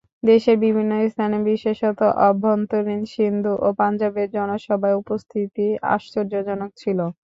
[0.23, 1.99] দেশের বিভিন্ন স্থানে বিশেষত
[2.27, 6.99] অভ্যন্তরীণ সিন্ধু ও পাঞ্জাবের জনসভায় উপস্থিতি আশ্চর্যজনক ছিল।